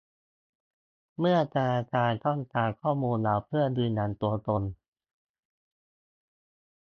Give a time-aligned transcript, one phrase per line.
[1.19, 4.63] เมื่อธนาคารต้องการข้อมูลเราเพื่อยืนยันตัวตน